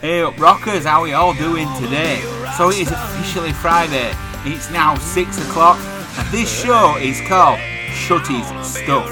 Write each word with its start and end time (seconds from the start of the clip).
Hey 0.00 0.22
up 0.22 0.38
rockers, 0.38 0.84
how 0.84 1.02
we 1.02 1.12
all 1.12 1.34
doing 1.34 1.66
today? 1.74 2.20
So 2.56 2.70
it 2.70 2.78
is 2.78 2.92
officially 2.92 3.52
Friday, 3.52 4.14
it's 4.44 4.70
now 4.70 4.94
6 4.94 5.48
o'clock, 5.48 5.76
and 6.16 6.28
this 6.28 6.48
show 6.48 6.96
is 6.98 7.20
called 7.22 7.58
Shutty's 7.58 8.46
Stuff. 8.64 9.08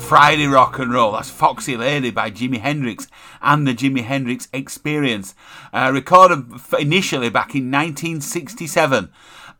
Friday 0.00 0.46
rock 0.46 0.78
and 0.78 0.92
roll. 0.92 1.12
That's 1.12 1.30
Foxy 1.30 1.76
Lady 1.76 2.10
by 2.10 2.30
Jimi 2.30 2.58
Hendrix 2.58 3.08
and 3.42 3.66
the 3.66 3.74
Jimi 3.74 4.02
Hendrix 4.02 4.48
Experience. 4.52 5.34
Uh, 5.72 5.90
recorded 5.92 6.44
initially 6.78 7.28
back 7.28 7.54
in 7.54 7.70
1967 7.70 9.10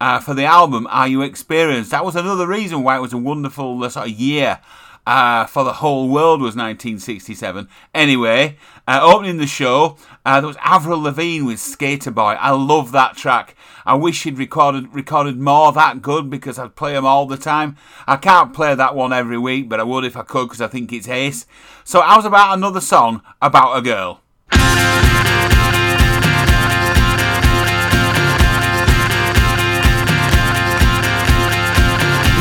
uh, 0.01 0.21
for 0.21 0.35
the 0.35 0.45
album 0.45 0.87
Are 0.91 1.09
You 1.09 1.23
Experienced? 1.23 1.91
That 1.91 2.05
was 2.05 2.17
another 2.17 2.47
reason 2.47 2.83
why 2.83 2.97
it 2.97 3.01
was 3.01 3.13
a 3.13 3.19
wonderful 3.19 3.83
uh, 3.83 3.89
sort 3.89 4.09
of 4.09 4.13
year 4.13 4.61
uh, 5.09 5.47
for 5.47 5.65
the 5.65 5.73
whole 5.73 6.07
world 6.07 6.43
was 6.43 6.55
1967. 6.55 7.67
Anyway, 7.95 8.59
uh, 8.87 9.01
opening 9.03 9.39
the 9.39 9.47
show, 9.47 9.97
uh, 10.27 10.39
there 10.39 10.49
was 10.49 10.59
Avril 10.61 11.01
Lavigne 11.01 11.47
with 11.47 11.59
Skater 11.59 12.11
Boy. 12.11 12.37
I 12.39 12.51
love 12.51 12.93
that 12.93 13.17
track. 13.17 13.57
I 13.87 13.95
wish 13.95 14.25
he'd 14.25 14.37
recorded 14.37 14.93
recorded 14.93 15.41
more 15.41 15.73
that 15.73 16.03
good 16.03 16.29
because 16.29 16.59
I'd 16.59 16.77
play 16.77 16.93
them 16.93 17.07
all 17.07 17.25
the 17.25 17.39
time. 17.39 17.77
I 18.07 18.19
can't 18.19 18.53
play 18.53 18.75
that 18.75 18.95
one 18.95 19.15
every 19.15 19.39
week, 19.39 19.71
but 19.71 19.81
I 19.81 19.85
would 19.85 20.05
if 20.05 20.15
I 20.15 20.25
could 20.25 20.45
because 20.45 20.61
I 20.61 20.69
think 20.69 20.93
it's 20.93 21.09
ace. 21.09 21.47
So 21.85 22.03
how's 22.03 22.27
about 22.27 22.59
another 22.59 22.83
song 22.83 23.23
about 23.41 23.79
a 23.79 23.81
girl? 23.81 24.21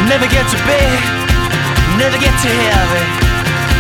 Never 0.10 0.28
get 0.28 0.50
to 0.52 0.58
big, 0.66 1.27
never 1.98 2.18
get 2.22 2.34
too 2.46 2.54
heavy, 2.70 3.06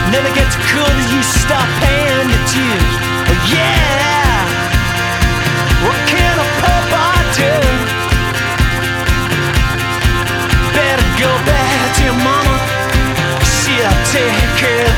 never 0.09 0.29
get 0.33 0.49
too 0.49 0.61
cool 0.73 0.89
that 0.89 1.09
you 1.13 1.21
stop 1.21 1.69
paying 1.85 2.27
the 2.33 2.39
dues. 2.49 2.93
Oh 3.29 3.37
yeah, 3.53 4.41
what 5.85 5.97
can 6.09 6.33
a 6.33 6.47
pop 6.57 6.89
I 6.97 7.13
do? 7.37 7.53
Better 10.73 11.09
go 11.21 11.31
back 11.45 11.93
to 11.97 12.01
your 12.09 12.17
mama, 12.25 12.57
she'll 13.45 13.97
take 14.09 14.49
care 14.57 14.96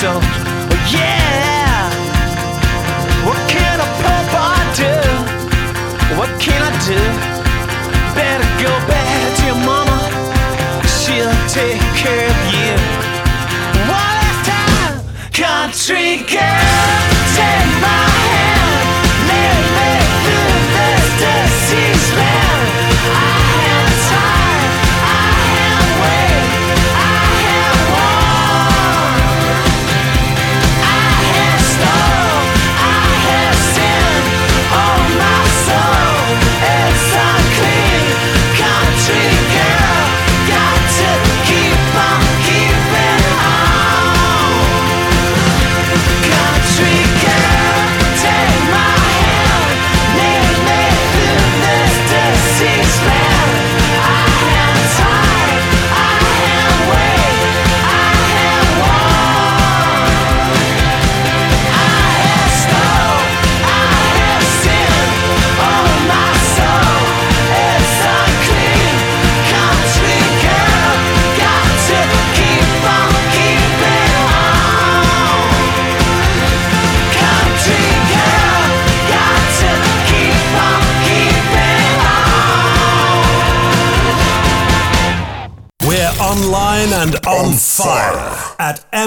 just 0.00 0.39
We. 46.80 47.09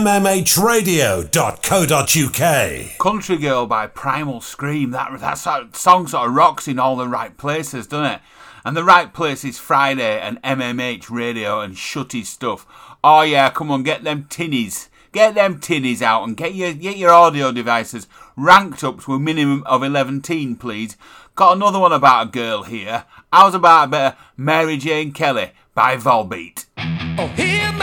mmhradio.co.uk. 0.04 2.98
Country 3.00 3.38
Girl 3.38 3.66
by 3.66 3.88
Primal 3.88 4.42
Scream. 4.42 4.92
That 4.92 5.20
that 5.20 5.38
sort 5.38 5.64
of 5.64 5.76
song 5.76 6.08
sort 6.08 6.28
of 6.28 6.36
rocks 6.36 6.68
in 6.68 6.80
all 6.80 6.96
the 6.96 7.08
right 7.08 7.36
places, 7.38 7.88
doesn't 7.88 8.14
it? 8.14 8.22
And 8.66 8.76
the 8.76 8.84
right 8.84 9.14
place 9.14 9.44
is 9.44 9.60
Friday 9.60 10.20
and 10.20 10.42
MMH 10.42 11.10
Radio 11.10 11.62
and 11.62 11.76
Shutty 11.76 12.26
stuff. 12.26 12.66
Oh 13.04 13.22
yeah, 13.22 13.50
come 13.50 13.72
on, 13.72 13.84
get 13.84 14.04
them 14.04 14.26
tinnies. 14.30 14.90
Get 15.12 15.36
them 15.36 15.60
tinnies 15.60 16.02
out 16.02 16.24
and 16.24 16.36
get 16.36 16.56
your 16.56 16.74
get 16.74 16.98
your 16.98 17.12
audio 17.12 17.52
devices 17.52 18.08
ranked 18.36 18.84
up 18.84 19.04
to 19.04 19.14
a 19.14 19.20
minimum 19.20 19.64
of 19.66 19.84
11 19.84 20.22
teen, 20.22 20.56
please. 20.56 20.98
Got 21.36 21.56
another 21.56 21.80
one 21.80 21.94
about 21.94 22.28
a 22.28 22.32
girl 22.32 22.64
here. 22.64 23.06
How's 23.32 23.56
about 23.56 23.86
a 23.86 23.88
bit 23.88 24.02
of 24.02 24.16
Mary 24.38 24.78
Jane 24.78 25.14
Kelly 25.14 25.52
by 25.74 25.98
Volbeat? 25.98 26.66
Oh, 26.78 27.83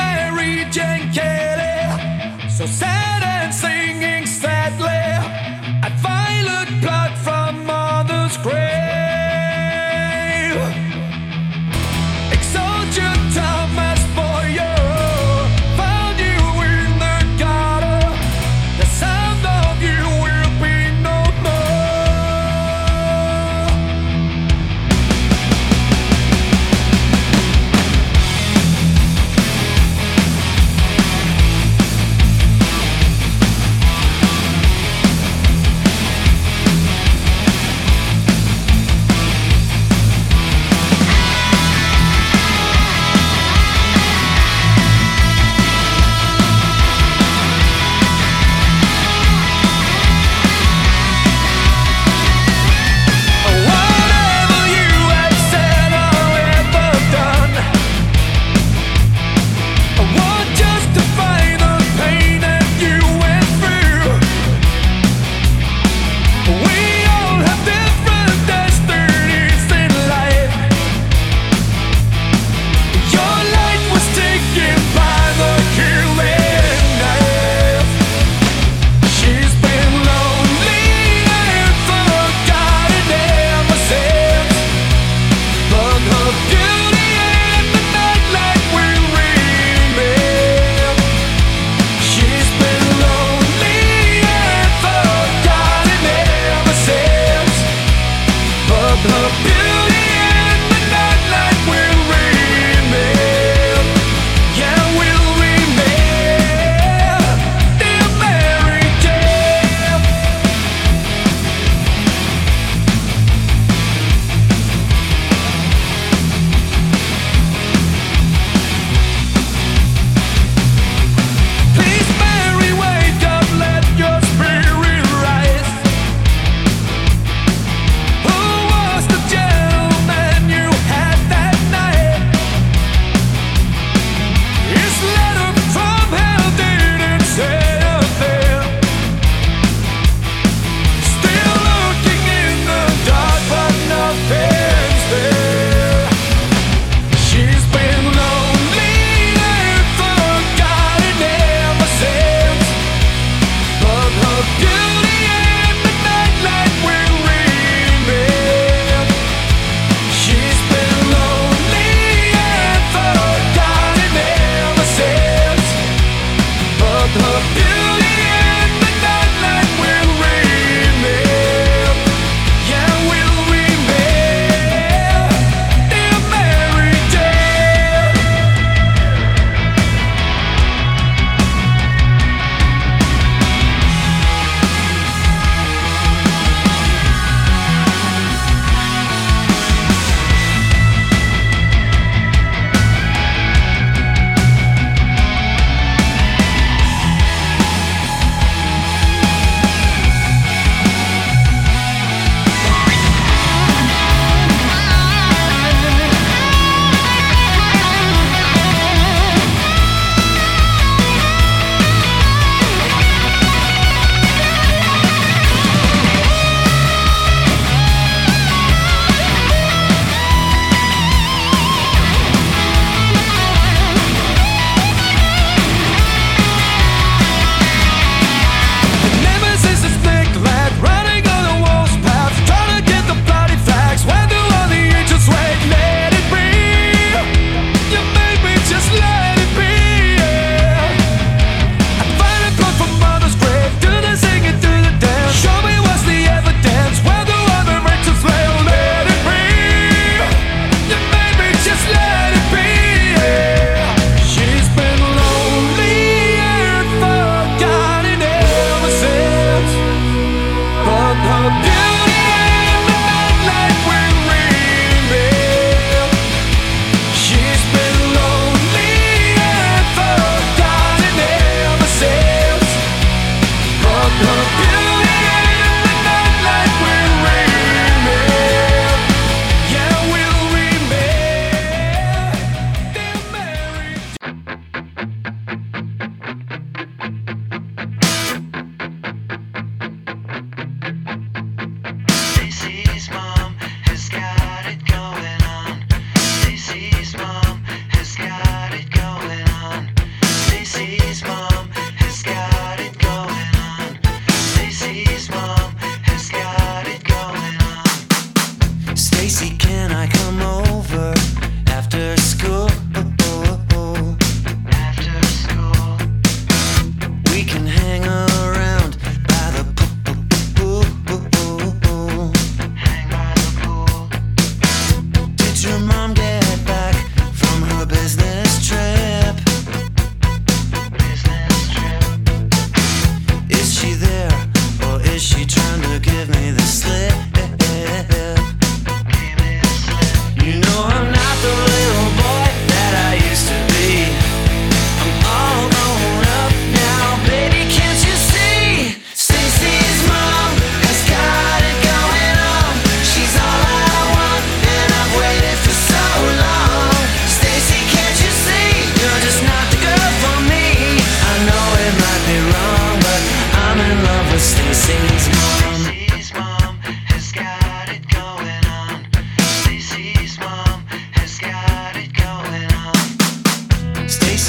so 2.60 2.66
sad 2.66 3.19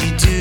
you 0.03 0.17
do. 0.17 0.40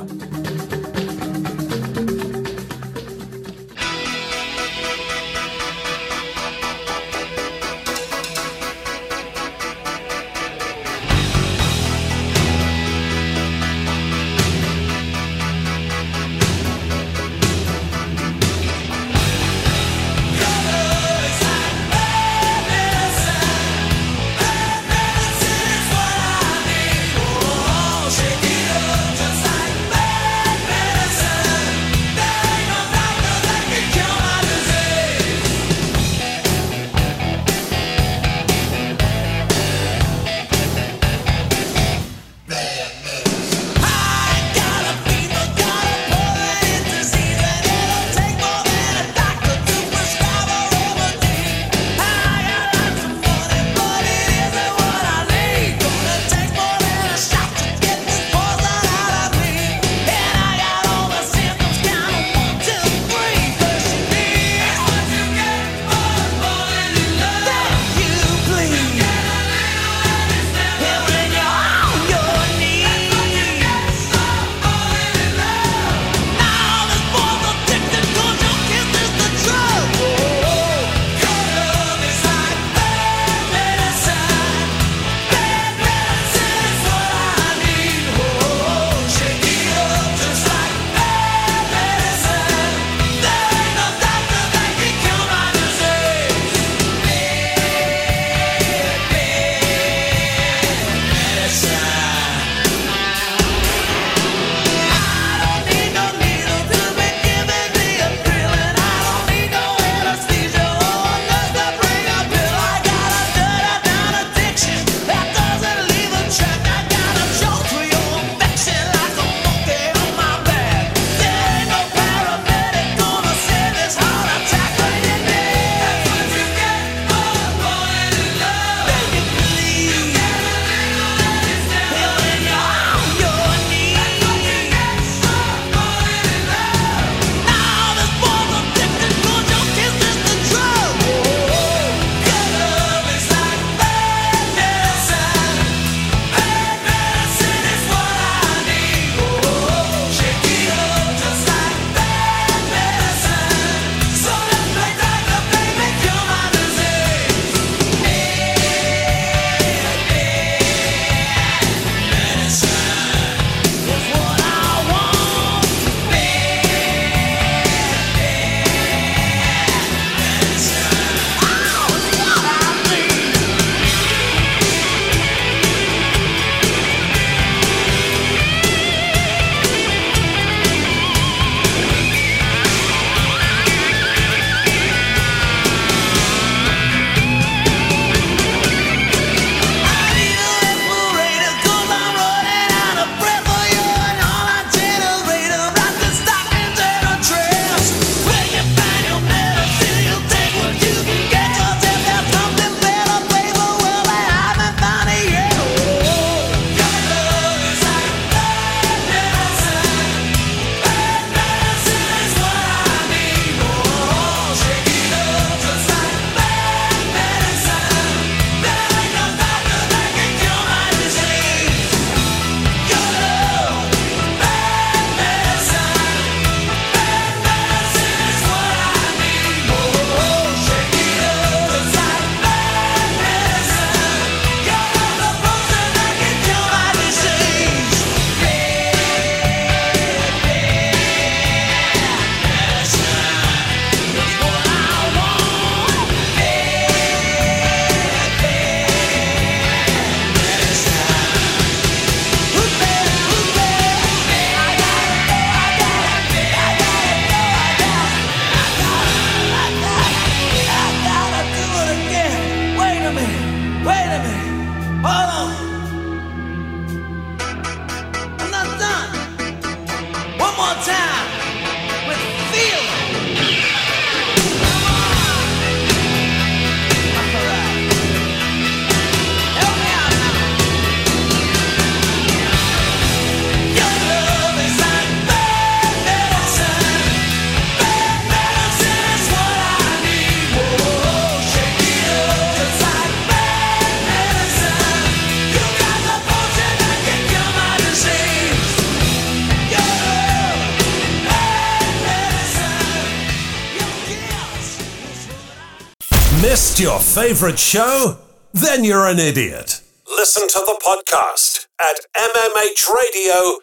Your 306.81 306.99
favorite 306.99 307.59
show? 307.59 308.17
Then 308.53 308.83
you're 308.83 309.05
an 309.05 309.19
idiot. 309.19 309.83
Listen 310.07 310.47
to 310.47 310.59
the 310.65 310.81
podcast 310.83 311.67
at 311.79 312.07
mmhradio.co.uk. 312.17 313.59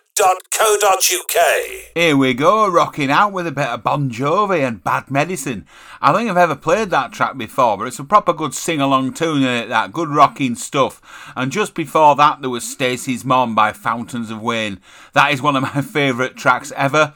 Here 1.97 2.17
we 2.17 2.33
go, 2.33 2.69
rocking 2.69 3.11
out 3.11 3.33
with 3.33 3.49
a 3.49 3.51
bit 3.51 3.67
of 3.67 3.83
Bon 3.83 4.09
Jovi 4.09 4.65
and 4.65 4.85
Bad 4.85 5.11
Medicine. 5.11 5.67
I 6.01 6.13
think 6.13 6.31
I've 6.31 6.37
ever 6.37 6.55
played 6.55 6.91
that 6.91 7.13
track 7.13 7.37
before, 7.37 7.77
but 7.77 7.89
it's 7.89 7.99
a 7.99 8.05
proper 8.05 8.33
good 8.33 8.55
sing 8.55 8.81
along 8.81 9.15
tune 9.15 9.43
in 9.43 9.65
it, 9.65 9.69
that 9.69 9.93
good 9.93 10.11
rocking 10.11 10.55
stuff. 10.55 11.33
And 11.35 11.51
just 11.51 11.75
before 11.75 12.15
that, 12.15 12.41
there 12.41 12.51
was 12.51 12.63
Stacey's 12.63 13.25
Mom 13.25 13.53
by 13.53 13.73
Fountains 13.73 14.31
of 14.31 14.41
Wayne. 14.41 14.79
That 15.15 15.33
is 15.33 15.43
one 15.43 15.57
of 15.57 15.63
my 15.75 15.83
favourite 15.83 16.37
tracks 16.37 16.71
ever. 16.77 17.15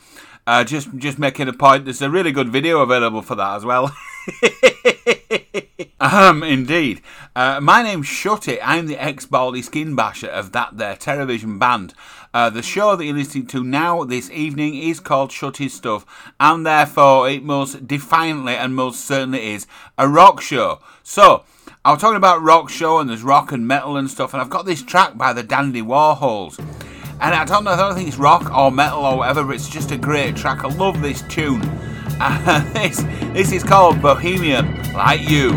Uh, 0.48 0.64
just, 0.64 0.96
just 0.96 1.20
making 1.20 1.46
a 1.46 1.52
point, 1.52 1.84
there's 1.84 2.02
a 2.02 2.10
really 2.10 2.32
good 2.32 2.48
video 2.48 2.80
available 2.80 3.22
for 3.22 3.36
that 3.36 3.54
as 3.54 3.64
well. 3.64 3.94
Um, 6.02 6.42
indeed. 6.42 7.00
Uh, 7.37 7.61
my 7.61 7.80
name's 7.80 8.08
Shutty. 8.08 8.58
I'm 8.61 8.88
the 8.88 8.98
ex 8.98 9.24
Baldy 9.24 9.62
Skin 9.62 9.94
Basher 9.94 10.26
of 10.26 10.50
that 10.50 10.76
there 10.76 10.96
television 10.96 11.61
band. 11.61 11.94
Uh, 12.35 12.50
the 12.50 12.61
show 12.61 12.96
that 12.96 13.04
you're 13.04 13.14
listening 13.14 13.46
to 13.46 13.62
now 13.62 14.02
this 14.02 14.28
evening 14.30 14.74
is 14.74 14.98
called 14.98 15.30
Shutty's 15.30 15.74
Stuff, 15.74 16.04
and 16.40 16.66
therefore 16.66 17.30
it 17.30 17.44
most 17.44 17.87
defiantly 17.87 18.56
and 18.56 18.74
most 18.74 19.04
certainly 19.04 19.52
is 19.52 19.68
a 19.96 20.08
rock 20.08 20.40
show. 20.40 20.80
So, 21.04 21.44
I 21.85 21.92
was 21.92 22.00
talking 22.00 22.16
about 22.16 22.42
rock 22.42 22.68
show, 22.68 22.98
and 22.98 23.08
there's 23.08 23.22
rock 23.22 23.52
and 23.52 23.68
metal 23.68 23.96
and 23.96 24.11
stuff, 24.11 24.35
and 24.35 24.42
I've 24.42 24.50
got 24.50 24.66
this 24.66 24.82
track 24.82 25.16
by 25.16 25.32
the 25.32 25.44
Dandy 25.44 25.82
Warhols. 25.82 26.58
And 27.20 27.32
I 27.32 27.44
don't 27.44 27.62
know, 27.62 27.70
I 27.70 27.76
don't 27.76 27.94
think 27.94 28.08
it's 28.08 28.18
rock 28.18 28.52
or 28.52 28.72
metal 28.72 29.04
or 29.04 29.18
whatever, 29.18 29.44
but 29.44 29.54
it's 29.54 29.68
just 29.68 29.92
a 29.92 29.96
great 29.96 30.35
track. 30.35 30.64
I 30.64 30.68
love 30.68 31.00
this 31.00 31.22
tune. 31.28 31.62
This, 32.72 33.02
this 33.32 33.52
is 33.52 33.64
called 33.64 34.00
Bohemian 34.00 34.92
Like. 34.92 35.28
You 35.28 35.52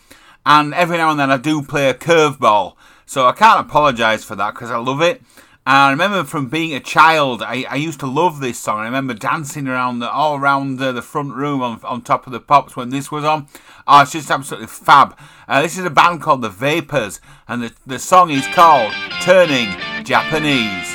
And 0.45 0.75
every 0.75 0.99
now 0.99 1.11
and 1.11 1.19
then 1.19 1.31
I 1.31 1.39
do 1.39 1.63
play 1.63 1.89
a 1.89 1.95
curveball. 1.95 2.75
So 3.07 3.27
I 3.27 3.33
can't 3.33 3.67
apologise 3.67 4.25
for 4.25 4.37
that 4.37 4.53
because 4.53 4.71
I 4.71 4.77
love 4.77 5.01
it. 5.01 5.23
And 5.67 5.77
I 5.79 5.91
remember 5.91 6.25
from 6.25 6.49
being 6.49 6.75
a 6.75 6.81
child, 6.81 7.41
I, 7.41 7.65
I 7.71 7.77
used 7.77 8.01
to 8.01 8.07
love 8.07 8.41
this 8.41 8.59
song. 8.59 8.81
I 8.81 8.85
remember 8.85 9.15
dancing 9.15 9.67
around 9.67 10.01
the, 10.01 10.11
all 10.11 10.37
around 10.37 10.77
the, 10.77 10.93
the 10.93 11.01
front 11.01 11.33
room 11.33 11.63
on, 11.63 11.81
on 11.85 12.03
top 12.03 12.27
of 12.27 12.35
the 12.35 12.41
pops 12.41 12.77
when 12.77 12.91
this 12.91 13.11
was 13.11 13.25
on. 13.25 13.47
Oh, 13.87 14.03
it's 14.03 14.13
just 14.13 14.31
absolutely 14.31 14.67
fab. 14.67 15.17
Uh, 15.49 15.63
this 15.63 15.79
is 15.79 15.87
a 15.87 15.91
band 15.91 16.21
called 16.21 16.43
The 16.43 16.51
Vapors, 16.51 17.19
and 17.49 17.63
the, 17.63 17.73
the 17.87 17.99
song 17.99 18.31
is 18.31 18.47
called 18.49 18.93
Turning 19.23 19.71
Japanese. 20.05 20.94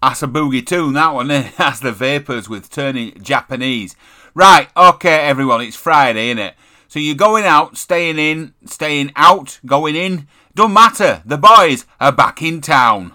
That's 0.01 0.23
a 0.23 0.29
boogie 0.29 0.65
tune, 0.65 0.93
that 0.93 1.13
one. 1.13 1.31
has 1.31 1.47
eh? 1.47 1.51
That's 1.59 1.81
the 1.81 1.91
Vapors 1.91 2.49
with 2.49 2.71
Turning 2.71 3.21
Japanese. 3.21 3.97
Right, 4.35 4.69
okay, 4.77 5.27
everyone, 5.27 5.63
it's 5.63 5.75
Friday, 5.75 6.29
isn't 6.29 6.39
it? 6.39 6.55
So 6.87 7.01
you're 7.01 7.17
going 7.17 7.45
out, 7.45 7.77
staying 7.77 8.21
in, 8.21 8.55
staying 8.67 9.11
out, 9.17 9.59
going 9.67 9.97
in. 9.97 10.29
Don't 10.55 10.73
matter, 10.73 11.23
the 11.27 11.39
boys 11.39 11.87
are 12.01 12.13
back 12.13 12.41
in 12.41 12.61
town. 12.61 13.15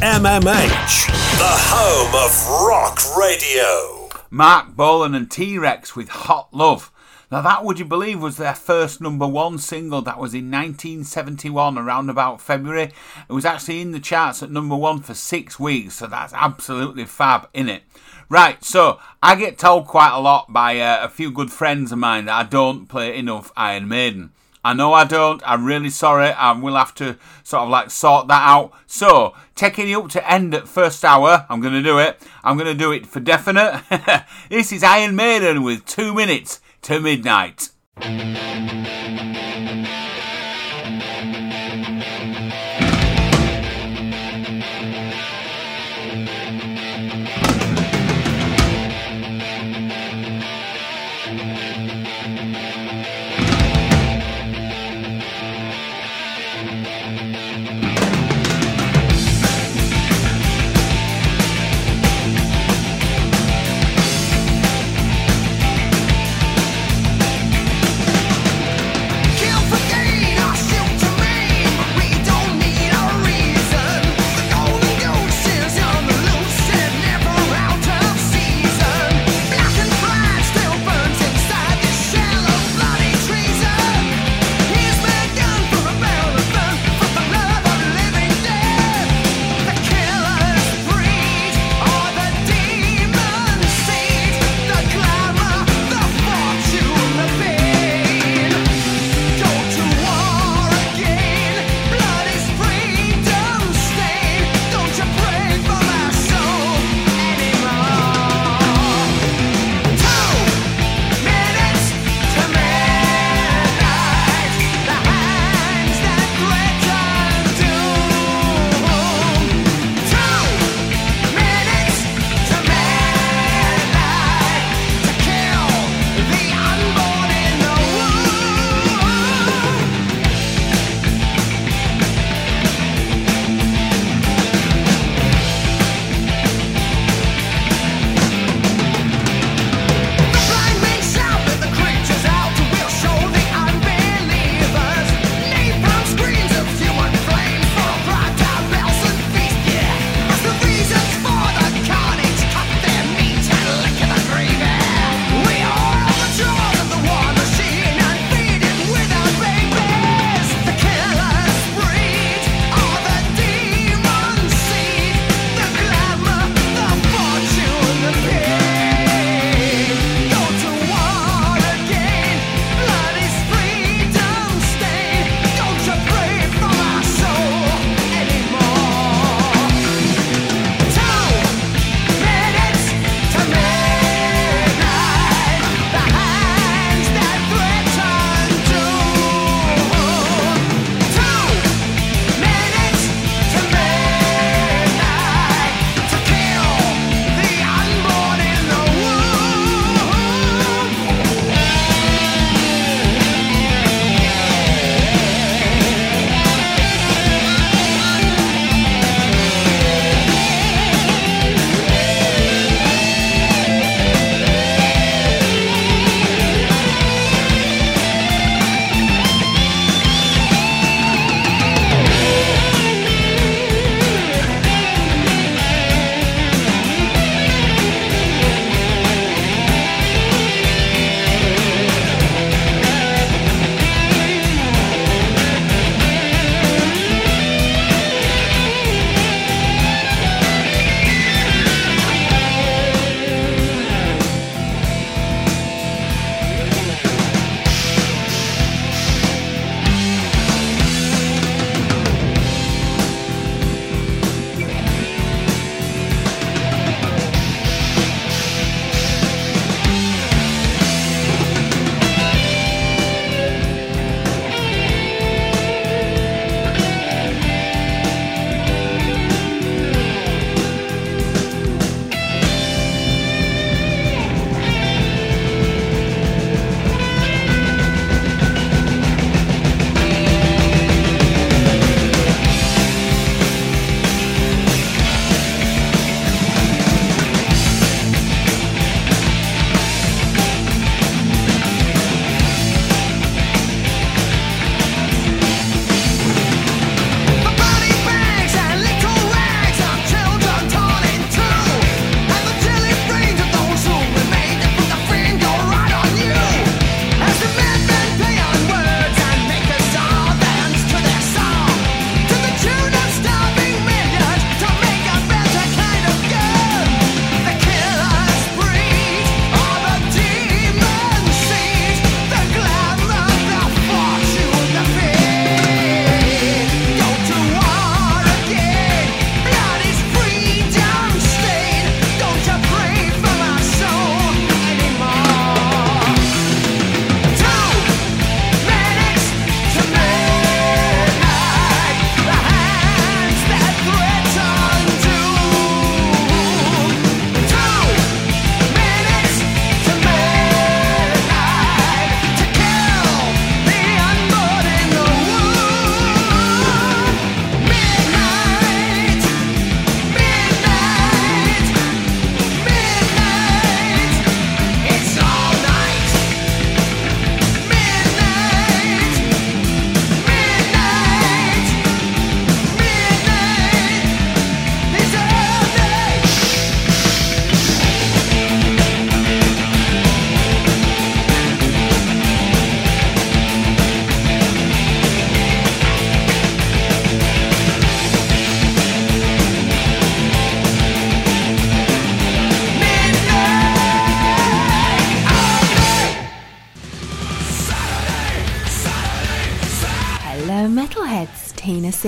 MMH, 0.00 1.06
the 1.38 1.44
home 1.44 2.14
of 2.14 2.68
rock 2.68 3.00
radio. 3.18 4.08
Marc 4.30 4.76
Bolan 4.76 5.12
and 5.12 5.28
T 5.28 5.58
Rex 5.58 5.96
with 5.96 6.08
Hot 6.08 6.54
Love. 6.54 6.92
Now, 7.32 7.40
that 7.40 7.64
would 7.64 7.80
you 7.80 7.84
believe 7.84 8.22
was 8.22 8.36
their 8.36 8.54
first 8.54 9.00
number 9.00 9.26
one 9.26 9.58
single? 9.58 10.00
That 10.00 10.20
was 10.20 10.34
in 10.34 10.52
1971, 10.52 11.76
around 11.76 12.10
about 12.10 12.40
February. 12.40 12.92
It 13.28 13.32
was 13.32 13.44
actually 13.44 13.80
in 13.80 13.90
the 13.90 13.98
charts 13.98 14.40
at 14.40 14.52
number 14.52 14.76
one 14.76 15.00
for 15.00 15.14
six 15.14 15.58
weeks, 15.58 15.96
so 15.96 16.06
that's 16.06 16.32
absolutely 16.32 17.04
fab, 17.04 17.52
innit? 17.52 17.80
Right, 18.28 18.62
so 18.62 19.00
I 19.20 19.34
get 19.34 19.58
told 19.58 19.88
quite 19.88 20.14
a 20.14 20.20
lot 20.20 20.52
by 20.52 20.78
uh, 20.78 21.04
a 21.04 21.08
few 21.08 21.32
good 21.32 21.50
friends 21.50 21.90
of 21.90 21.98
mine 21.98 22.26
that 22.26 22.38
I 22.38 22.48
don't 22.48 22.86
play 22.86 23.18
enough 23.18 23.50
Iron 23.56 23.88
Maiden. 23.88 24.30
I 24.68 24.74
know 24.74 24.92
I 24.92 25.04
don't. 25.04 25.42
I'm 25.46 25.64
really 25.64 25.88
sorry. 25.88 26.28
Um, 26.28 26.58
I 26.58 26.60
will 26.60 26.74
have 26.74 26.94
to 26.96 27.16
sort 27.42 27.62
of 27.62 27.70
like 27.70 27.90
sort 27.90 28.28
that 28.28 28.46
out. 28.46 28.70
So, 28.86 29.34
taking 29.54 29.88
you 29.88 30.02
up 30.02 30.10
to 30.10 30.30
end 30.30 30.54
at 30.54 30.68
first 30.68 31.02
hour, 31.06 31.46
I'm 31.48 31.62
going 31.62 31.72
to 31.72 31.82
do 31.82 31.98
it. 31.98 32.20
I'm 32.44 32.58
going 32.58 32.66
to 32.66 32.74
do 32.74 32.92
it 32.92 33.06
for 33.06 33.18
definite. 33.18 33.82
this 34.50 34.70
is 34.70 34.84
Iron 34.84 35.16
Maiden 35.16 35.62
with 35.62 35.86
two 35.86 36.12
minutes 36.12 36.60
to 36.82 37.00
midnight. 37.00 37.70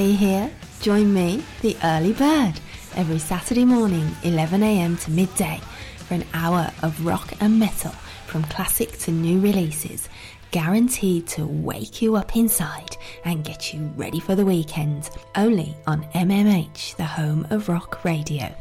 Tina 0.00 0.12
C 0.12 0.16
here. 0.16 0.50
Join 0.80 1.12
me, 1.12 1.44
the 1.60 1.76
early 1.84 2.14
bird, 2.14 2.54
every 2.96 3.18
Saturday 3.18 3.66
morning, 3.66 4.06
11am 4.22 4.98
to 5.04 5.10
midday, 5.10 5.60
for 6.06 6.14
an 6.14 6.24
hour 6.32 6.70
of 6.82 7.04
rock 7.04 7.34
and 7.40 7.58
metal 7.58 7.90
from 8.26 8.42
classic 8.44 8.96
to 9.00 9.10
new 9.10 9.40
releases, 9.40 10.08
guaranteed 10.52 11.26
to 11.26 11.46
wake 11.46 12.00
you 12.00 12.16
up 12.16 12.34
inside 12.34 12.96
and 13.26 13.44
get 13.44 13.74
you 13.74 13.92
ready 13.94 14.20
for 14.20 14.34
the 14.34 14.44
weekend. 14.44 15.10
Only 15.34 15.76
on 15.86 16.04
MMH, 16.14 16.96
the 16.96 17.04
home 17.04 17.46
of 17.50 17.68
rock 17.68 18.02
radio. 18.02 18.54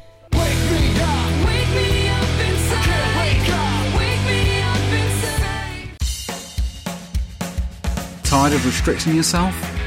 Tired 8.24 8.54
of 8.54 8.66
restricting 8.66 9.16
yourself? 9.16 9.79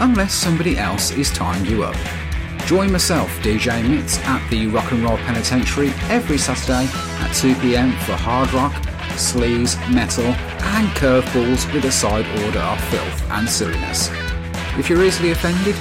Unless 0.00 0.34
somebody 0.34 0.78
else 0.78 1.10
is 1.10 1.30
tying 1.30 1.66
you 1.66 1.84
up. 1.84 1.96
Join 2.66 2.90
myself, 2.92 3.30
DJ 3.42 3.82
Mitz, 3.82 4.18
at 4.24 4.48
the 4.50 4.66
Rock 4.68 4.92
and 4.92 5.02
Roll 5.02 5.18
Penitentiary 5.18 5.90
every 6.08 6.38
Saturday 6.38 6.84
at 7.20 7.30
2pm 7.32 7.92
for 8.04 8.12
hard 8.12 8.52
rock, 8.52 8.72
sleaze, 9.16 9.76
metal, 9.92 10.24
and 10.24 10.88
curveballs 10.96 11.72
with 11.72 11.84
a 11.84 11.92
side 11.92 12.26
order 12.44 12.60
of 12.60 12.80
filth 12.84 13.30
and 13.32 13.48
silliness. 13.48 14.10
If 14.78 14.88
you're 14.88 15.04
easily 15.04 15.32
offended, 15.32 15.74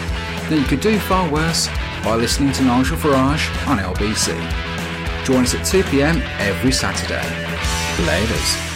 then 0.50 0.60
you 0.60 0.66
could 0.66 0.82
do 0.82 1.00
far 1.00 1.30
worse 1.32 1.68
by 2.04 2.16
listening 2.16 2.52
to 2.54 2.64
Nigel 2.64 2.98
Farage 2.98 3.48
on 3.68 3.78
LBC. 3.78 4.36
Join 5.26 5.44
us 5.44 5.54
at 5.54 5.62
2pm 5.62 6.22
every 6.40 6.72
Saturday. 6.72 7.22
Laters. 8.06 8.69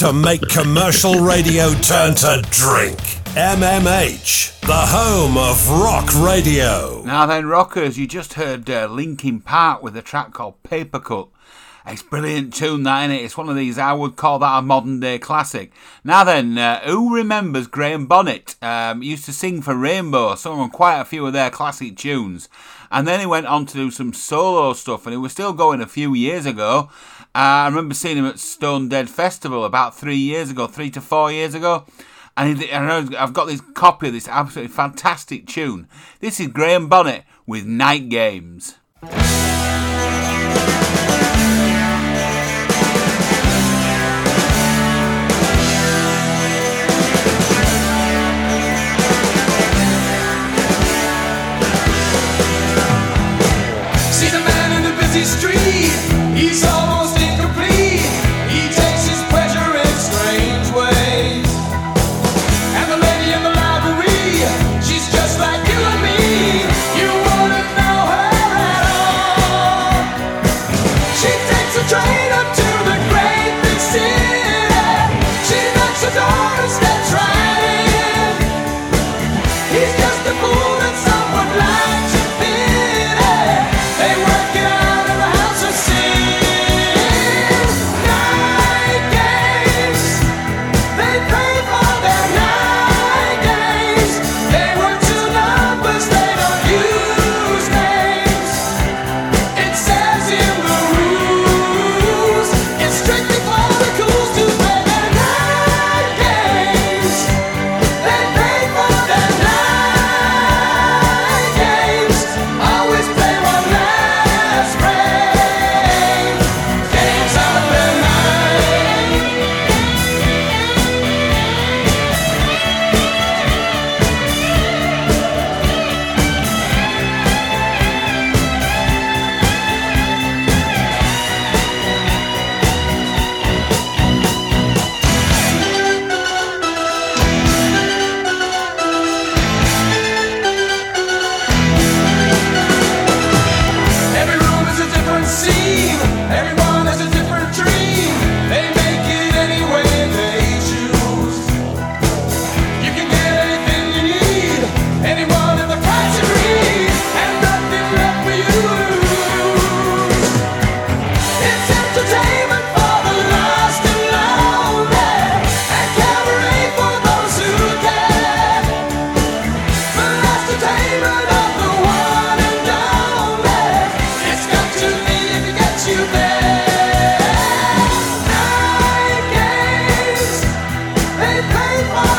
To 0.00 0.12
make 0.12 0.42
commercial 0.50 1.20
radio 1.20 1.72
turn 1.72 2.14
to 2.16 2.42
drink. 2.50 2.98
MMH, 3.34 4.60
the 4.60 4.74
home 4.74 5.38
of 5.38 5.70
rock 5.70 6.12
radio. 6.22 7.02
Now 7.06 7.24
then, 7.24 7.46
rockers, 7.46 7.96
you 7.98 8.06
just 8.06 8.34
heard 8.34 8.68
uh, 8.68 8.88
Linkin 8.88 9.40
Park 9.40 9.82
with 9.82 9.96
a 9.96 10.02
track 10.02 10.34
called 10.34 10.62
Papercut. 10.64 11.30
It's 11.86 12.02
brilliant 12.02 12.52
tune, 12.52 12.82
that 12.82 13.08
innit? 13.08 13.24
It's 13.24 13.38
one 13.38 13.48
of 13.48 13.56
these, 13.56 13.78
I 13.78 13.94
would 13.94 14.16
call 14.16 14.38
that 14.40 14.58
a 14.58 14.60
modern 14.60 15.00
day 15.00 15.18
classic. 15.18 15.72
Now 16.04 16.24
then, 16.24 16.58
uh, 16.58 16.80
who 16.80 17.14
remembers 17.14 17.66
Graham 17.66 18.06
Bonnet? 18.06 18.56
Um, 18.60 19.02
used 19.02 19.24
to 19.26 19.32
sing 19.32 19.62
for 19.62 19.74
Rainbow, 19.74 20.34
sung 20.34 20.58
on 20.58 20.70
quite 20.70 21.00
a 21.00 21.04
few 21.04 21.24
of 21.26 21.32
their 21.32 21.48
classic 21.48 21.96
tunes. 21.96 22.48
And 22.90 23.06
then 23.06 23.20
he 23.20 23.26
went 23.26 23.46
on 23.46 23.66
to 23.66 23.74
do 23.74 23.90
some 23.90 24.12
solo 24.12 24.72
stuff, 24.72 25.06
and 25.06 25.12
he 25.12 25.16
was 25.16 25.32
still 25.32 25.52
going 25.52 25.80
a 25.80 25.86
few 25.86 26.12
years 26.12 26.44
ago. 26.44 26.90
Uh, 27.36 27.64
I 27.64 27.66
remember 27.66 27.94
seeing 27.94 28.16
him 28.16 28.24
at 28.24 28.36
Stonedead 28.36 29.10
Festival 29.10 29.66
about 29.66 29.94
three 29.94 30.16
years 30.16 30.48
ago, 30.48 30.66
three 30.66 30.88
to 30.92 31.02
four 31.02 31.30
years 31.30 31.54
ago. 31.54 31.84
And 32.34 32.62
I've 32.62 33.34
got 33.34 33.44
this 33.44 33.60
copy 33.74 34.06
of 34.06 34.14
this 34.14 34.26
absolutely 34.26 34.72
fantastic 34.72 35.46
tune. 35.46 35.86
This 36.20 36.40
is 36.40 36.46
Graham 36.46 36.88
Bonnet 36.88 37.24
with 37.46 37.66
Night 37.66 38.08
Games. 38.08 38.78
See 39.02 39.08
the 54.30 54.40
man 54.40 54.72
in 54.72 54.84
the 54.90 54.96
busy 54.98 55.24
street, 55.24 55.55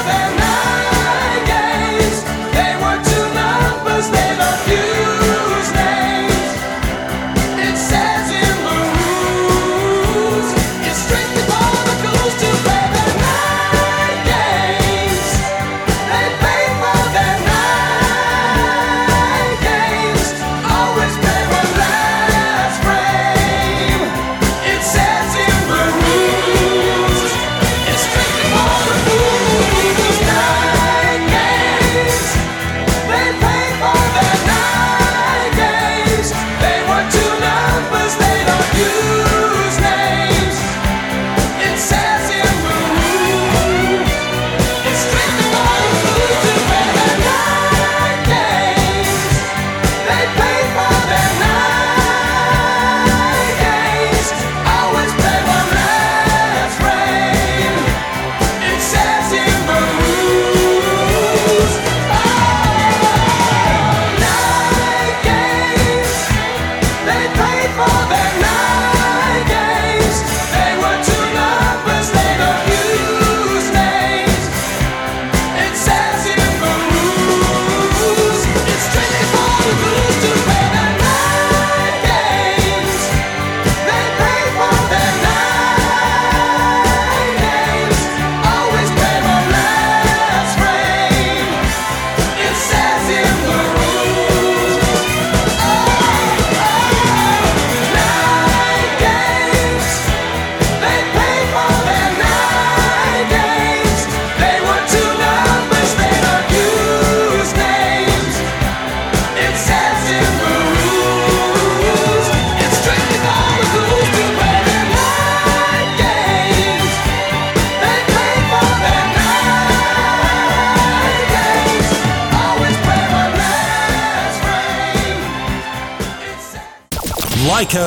seven. 0.08 0.37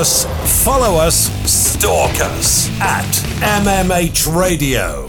us, 0.01 0.25
follow 0.65 0.97
us, 0.97 1.31
stalk 1.45 2.21
us 2.21 2.71
at 2.81 3.05
MMH 3.63 4.35
Radio. 4.35 5.00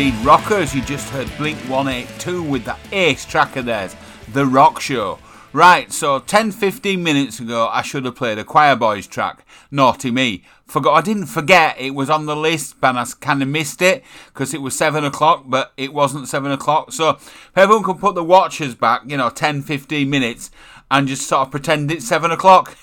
indeed, 0.00 0.24
rockers. 0.24 0.74
You 0.74 0.80
just 0.80 1.10
heard 1.10 1.30
Blink 1.36 1.58
182 1.68 2.42
with 2.42 2.64
that 2.64 2.78
ace 2.90 3.26
track 3.26 3.56
of 3.56 3.66
theirs, 3.66 3.94
The 4.32 4.46
Rock 4.46 4.80
Show. 4.80 5.18
Right, 5.52 5.92
so 5.92 6.20
10 6.20 6.52
15 6.52 7.02
minutes 7.02 7.38
ago, 7.38 7.68
I 7.70 7.82
should 7.82 8.06
have 8.06 8.16
played 8.16 8.38
a 8.38 8.44
Quireboys 8.44 9.06
track, 9.06 9.44
Naughty 9.70 10.10
Me. 10.10 10.42
Forgot, 10.66 10.94
I 10.94 11.00
didn't 11.02 11.26
forget 11.26 11.78
it 11.78 11.90
was 11.90 12.08
on 12.08 12.24
the 12.24 12.36
list, 12.36 12.80
but 12.80 12.96
I 12.96 13.04
kind 13.20 13.42
of 13.42 13.48
missed 13.48 13.82
it 13.82 14.02
because 14.32 14.54
it 14.54 14.62
was 14.62 14.74
7 14.74 15.04
o'clock, 15.04 15.44
but 15.46 15.72
it 15.76 15.92
wasn't 15.92 16.28
7 16.28 16.50
o'clock. 16.50 16.92
So 16.92 17.18
everyone 17.54 17.84
can 17.84 17.98
put 17.98 18.14
the 18.14 18.24
watches 18.24 18.74
back, 18.74 19.02
you 19.06 19.18
know, 19.18 19.28
10 19.28 19.60
15 19.60 20.08
minutes 20.08 20.50
and 20.90 21.08
just 21.08 21.26
sort 21.26 21.46
of 21.46 21.50
pretend 21.50 21.90
it's 21.90 22.08
7 22.08 22.30
o'clock. 22.30 22.74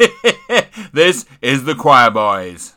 this 0.94 1.26
is 1.42 1.64
the 1.64 1.74
Quireboys. 1.74 2.76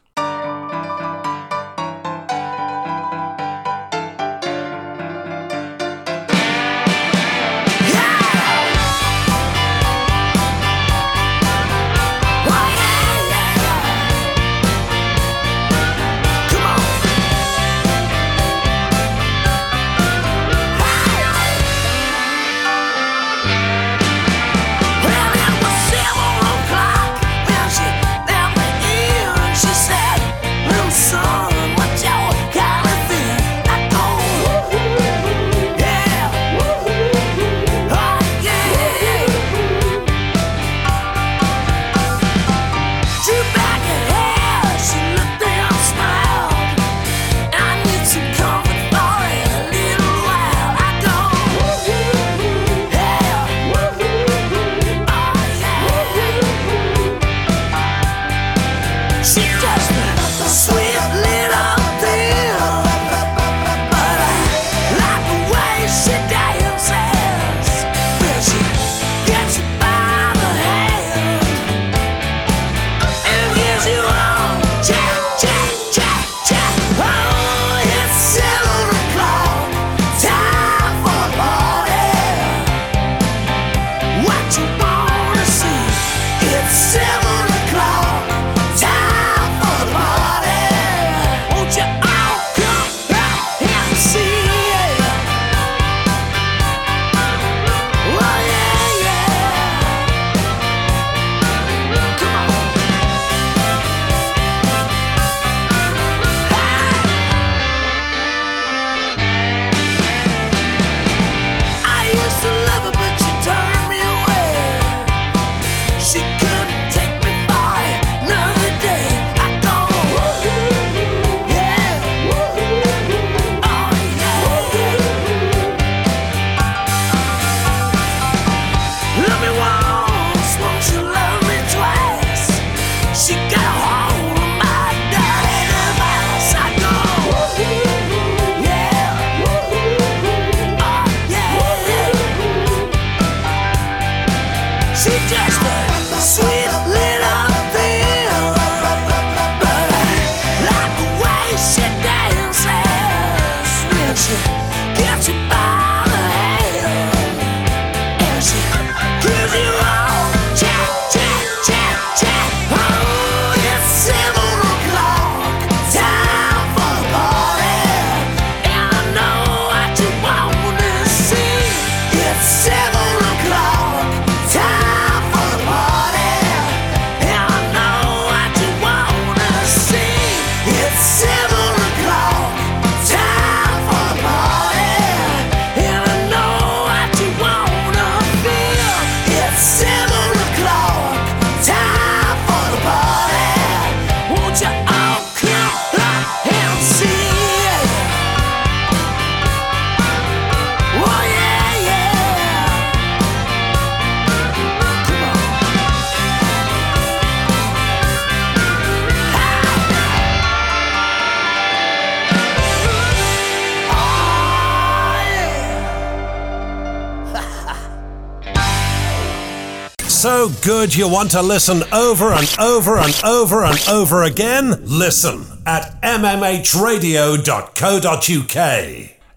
Good 220.66 220.96
you 220.96 221.08
want 221.08 221.30
to 221.30 221.44
listen 221.44 221.84
over 221.94 222.32
and 222.32 222.56
over 222.60 222.98
and 222.98 223.22
over 223.24 223.64
and 223.66 223.80
over 223.88 224.24
again? 224.24 224.84
Listen 224.84 225.46
at 225.68 226.02
mmhradio.co.uk. 226.02 226.56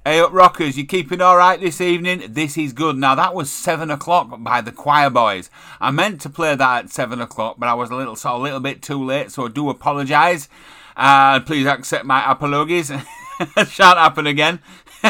Hey 0.06 0.20
up 0.20 0.32
rockers, 0.32 0.78
you 0.78 0.86
keeping 0.86 1.20
alright 1.20 1.60
this 1.60 1.82
evening? 1.82 2.22
This 2.30 2.56
is 2.56 2.72
good. 2.72 2.96
Now 2.96 3.14
that 3.14 3.34
was 3.34 3.50
seven 3.50 3.90
o'clock 3.90 4.42
by 4.42 4.62
the 4.62 4.72
Quireboys. 4.72 5.50
I 5.82 5.90
meant 5.90 6.22
to 6.22 6.30
play 6.30 6.54
that 6.54 6.84
at 6.84 6.90
seven 6.90 7.20
o'clock, 7.20 7.56
but 7.58 7.68
I 7.68 7.74
was 7.74 7.90
a 7.90 7.94
little 7.94 8.16
a 8.24 8.38
little 8.38 8.60
bit 8.60 8.80
too 8.80 9.04
late, 9.04 9.30
so 9.30 9.44
I 9.44 9.48
do 9.50 9.68
apologise. 9.68 10.48
Uh, 10.96 11.40
please 11.40 11.66
accept 11.66 12.06
my 12.06 12.32
apologies. 12.32 12.88
Shan't 13.66 13.98
happen 13.98 14.26
again. 14.26 14.60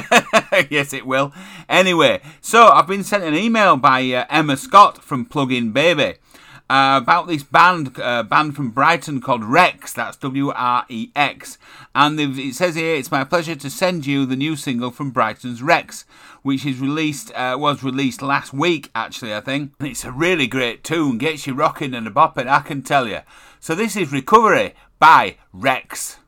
yes, 0.70 0.92
it 0.92 1.06
will. 1.06 1.32
Anyway, 1.68 2.20
so 2.40 2.68
I've 2.68 2.86
been 2.86 3.04
sent 3.04 3.24
an 3.24 3.34
email 3.34 3.76
by 3.76 4.00
uh, 4.12 4.24
Emma 4.30 4.56
Scott 4.56 5.02
from 5.02 5.24
Plug-in 5.24 5.72
Baby 5.72 6.14
uh, 6.70 7.00
about 7.02 7.26
this 7.26 7.42
band, 7.42 7.98
uh, 7.98 8.22
band 8.22 8.54
from 8.54 8.70
Brighton 8.70 9.20
called 9.20 9.42
Wrex. 9.42 9.92
That's 9.92 10.16
W 10.18 10.50
R 10.50 10.84
E 10.88 11.10
X, 11.16 11.58
and 11.94 12.20
it 12.20 12.54
says 12.54 12.74
here, 12.74 12.94
"It's 12.94 13.10
my 13.10 13.24
pleasure 13.24 13.56
to 13.56 13.70
send 13.70 14.06
you 14.06 14.26
the 14.26 14.36
new 14.36 14.54
single 14.54 14.90
from 14.90 15.10
Brighton's 15.10 15.62
Wrex." 15.62 16.04
Which 16.42 16.64
is 16.64 16.78
released 16.78 17.32
uh, 17.34 17.56
was 17.58 17.82
released 17.82 18.22
last 18.22 18.52
week, 18.52 18.90
actually. 18.94 19.34
I 19.34 19.40
think 19.40 19.72
And 19.80 19.88
it's 19.88 20.04
a 20.04 20.12
really 20.12 20.46
great 20.46 20.84
tune, 20.84 21.18
gets 21.18 21.46
you 21.46 21.54
rocking 21.54 21.94
and 21.94 22.06
a 22.06 22.10
bopping. 22.10 22.46
I 22.46 22.60
can 22.60 22.82
tell 22.82 23.08
you. 23.08 23.20
So 23.60 23.74
this 23.74 23.96
is 23.96 24.12
"Recovery" 24.12 24.74
by 24.98 25.36
Wrex. 25.52 26.18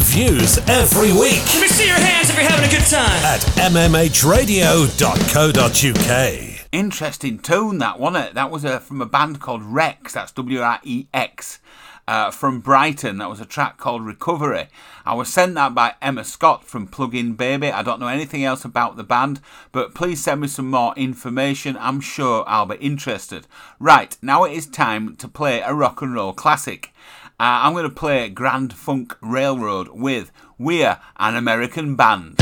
Reviews 0.00 0.56
every 0.66 1.12
week 1.12 1.44
Let 1.52 1.60
me 1.60 1.68
see 1.68 1.84
your 1.86 1.94
hands 1.94 2.30
if 2.30 2.36
you're 2.36 2.48
having 2.48 2.64
a 2.66 2.70
good 2.72 2.86
time. 2.88 3.22
at 3.22 3.40
mmhradio.co.uk. 3.70 6.68
Interesting 6.72 7.38
tune, 7.38 7.76
that 7.78 8.00
wasn't 8.00 8.24
it? 8.28 8.34
That 8.34 8.50
was 8.50 8.64
uh, 8.64 8.78
from 8.78 9.02
a 9.02 9.06
band 9.06 9.40
called 9.42 9.62
Wrex. 9.62 10.14
That's 10.14 10.32
W 10.32 10.60
R 10.60 10.80
E 10.84 11.04
X. 11.12 11.58
Uh, 12.08 12.30
from 12.30 12.60
Brighton, 12.60 13.18
that 13.18 13.28
was 13.28 13.40
a 13.40 13.44
track 13.44 13.76
called 13.76 14.06
Recovery. 14.06 14.68
I 15.04 15.12
was 15.12 15.28
sent 15.30 15.54
that 15.56 15.74
by 15.74 15.92
Emma 16.00 16.24
Scott 16.24 16.64
from 16.64 16.86
Plug-in 16.86 17.34
Baby. 17.34 17.70
I 17.70 17.82
don't 17.82 18.00
know 18.00 18.08
anything 18.08 18.42
else 18.42 18.64
about 18.64 18.96
the 18.96 19.04
band, 19.04 19.42
but 19.70 19.94
please 19.94 20.24
send 20.24 20.40
me 20.40 20.48
some 20.48 20.70
more 20.70 20.94
information. 20.96 21.76
I'm 21.78 22.00
sure 22.00 22.42
I'll 22.48 22.64
be 22.66 22.76
interested. 22.76 23.46
Right, 23.78 24.16
now 24.22 24.44
it 24.44 24.52
is 24.54 24.66
time 24.66 25.14
to 25.16 25.28
play 25.28 25.60
a 25.60 25.74
rock 25.74 26.00
and 26.00 26.14
roll 26.14 26.32
classic. 26.32 26.94
Uh, 27.40 27.64
I'm 27.64 27.72
going 27.72 27.84
to 27.84 27.88
play 27.88 28.28
Grand 28.28 28.70
Funk 28.70 29.16
Railroad 29.22 29.88
with 29.94 30.30
We're 30.58 30.98
an 31.16 31.36
American 31.36 31.96
Band. 31.96 32.38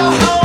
You're 0.00 0.39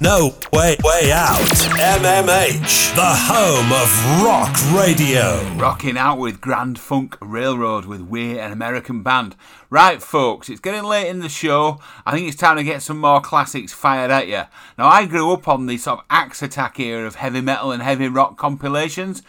no 0.00 0.34
way 0.52 0.76
way 0.82 1.12
out. 1.12 1.38
MMH, 1.38 2.94
the 2.94 3.02
home 3.04 3.70
of 3.72 4.24
rock 4.24 4.56
radio. 4.74 5.42
Rocking 5.56 5.98
out 5.98 6.18
with 6.18 6.40
Grand 6.40 6.78
Funk 6.78 7.16
Railroad 7.20 7.84
with 7.84 8.00
We're 8.00 8.40
an 8.40 8.50
American 8.50 9.02
Band. 9.02 9.36
Right, 9.68 10.02
folks, 10.02 10.48
it's 10.48 10.60
getting 10.60 10.84
late 10.84 11.08
in 11.08 11.20
the 11.20 11.28
show. 11.28 11.80
I 12.06 12.12
think 12.12 12.26
it's 12.26 12.36
time 12.36 12.56
to 12.56 12.64
get 12.64 12.82
some 12.82 12.98
more 12.98 13.20
classics 13.20 13.72
fired 13.72 14.10
at 14.10 14.26
you. 14.26 14.42
Now, 14.78 14.88
I 14.88 15.04
grew 15.04 15.32
up 15.32 15.46
on 15.46 15.66
the 15.66 15.76
sort 15.76 16.00
of 16.00 16.04
Axe 16.08 16.42
Attack 16.42 16.80
era 16.80 17.06
of 17.06 17.16
heavy 17.16 17.42
metal 17.42 17.70
and 17.70 17.82
heavy 17.82 18.08
rock 18.08 18.38
compilations, 18.38 19.22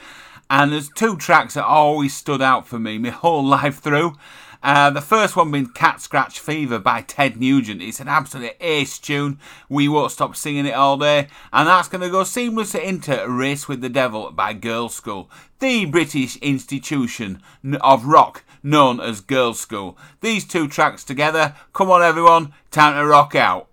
and 0.50 0.72
there's 0.72 0.90
two 0.90 1.18
tracks 1.18 1.56
that 1.56 1.66
always 1.66 2.16
stood 2.16 2.42
out 2.42 2.66
for 2.66 2.80
me 2.80 2.98
my 2.98 3.10
whole 3.10 3.44
life 3.46 3.80
through. 3.80 4.16
Uh, 4.64 4.90
the 4.92 5.02
first 5.02 5.36
one 5.36 5.52
being 5.52 5.68
Cat 5.68 6.02
Scratch 6.02 6.40
Fever 6.40 6.80
by 6.80 7.02
Ted 7.02 7.38
Nugent. 7.38 7.82
It's 7.82 8.00
an 8.00 8.08
absolute 8.08 8.56
ace 8.60 9.00
tune. 9.00 9.40
We 9.70 9.88
won't 9.88 10.12
stop 10.12 10.36
singing 10.36 10.68
it 10.68 10.76
all 10.76 10.98
day. 10.98 11.28
And 11.52 11.68
that's 11.68 11.88
going 11.88 12.02
to 12.02 12.10
go 12.10 12.22
seamlessly 12.22 12.84
into 12.84 13.26
Race 13.28 13.68
with 13.68 13.82
the 13.82 13.90
Devil 13.90 14.32
by 14.32 14.54
Girlschool, 14.54 15.28
the 15.60 15.86
British 15.86 16.38
institution 16.38 17.42
of 17.82 18.06
rock 18.06 18.44
known 18.64 19.00
as 19.00 19.22
Girlschool. 19.22 19.96
These 20.22 20.46
two 20.46 20.68
tracks 20.68 21.04
together. 21.04 21.56
Come 21.74 21.90
on, 21.90 22.04
everyone. 22.04 22.54
Time 22.70 22.94
to 22.94 23.06
rock 23.06 23.36
out. 23.36 23.68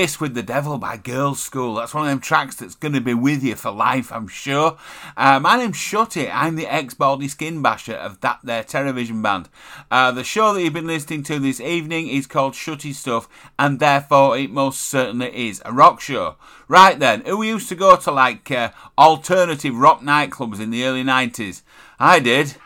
Race 0.00 0.18
with 0.18 0.32
the 0.32 0.42
Devil 0.42 0.78
by 0.78 0.96
Girlschool. 0.96 1.76
That's 1.76 1.92
one 1.92 2.04
of 2.04 2.10
them 2.10 2.20
tracks 2.20 2.56
that's 2.56 2.74
going 2.74 2.94
to 2.94 3.02
be 3.02 3.12
with 3.12 3.44
you 3.44 3.54
for 3.54 3.70
life, 3.70 4.10
I'm 4.10 4.28
sure. 4.28 4.78
Uh, 5.14 5.38
my 5.40 5.58
name's 5.58 5.76
Shutty. 5.76 6.30
I'm 6.32 6.56
the 6.56 6.66
ex 6.66 6.94
Baldy 6.94 7.28
Skin 7.28 7.60
Basher 7.60 7.96
of 7.96 8.18
that 8.22 8.38
there 8.42 8.64
television 8.64 9.20
band. 9.20 9.50
Uh, 9.90 10.10
the 10.10 10.24
show 10.24 10.54
that 10.54 10.62
you've 10.62 10.72
been 10.72 10.86
listening 10.86 11.22
to 11.24 11.38
this 11.38 11.60
evening 11.60 12.08
is 12.08 12.26
called 12.26 12.54
Shutty 12.54 12.94
Stuff, 12.94 13.28
and 13.58 13.78
therefore 13.78 14.38
it 14.38 14.50
most 14.50 14.80
certainly 14.80 15.48
is 15.48 15.60
a 15.66 15.72
rock 15.74 16.00
show. 16.00 16.36
Right 16.66 16.98
then, 16.98 17.20
who 17.26 17.42
used 17.42 17.68
to 17.68 17.74
go 17.74 17.94
to 17.96 18.10
like 18.10 18.50
uh, 18.50 18.70
alternative 18.96 19.76
rock 19.76 20.00
nightclubs 20.00 20.60
in 20.60 20.70
the 20.70 20.82
early 20.82 21.04
90s? 21.04 21.60
I 21.98 22.20
did. 22.20 22.56